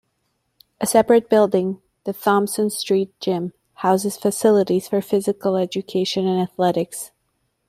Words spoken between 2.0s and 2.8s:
the Thompson